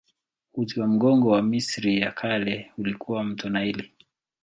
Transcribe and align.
Uti 0.53 0.79
wa 0.79 0.87
mgongo 0.87 1.29
wa 1.29 1.41
Misri 1.41 1.99
ya 2.01 2.11
Kale 2.11 2.71
ulikuwa 2.77 3.23
mto 3.23 3.49
Naili. 3.49 3.91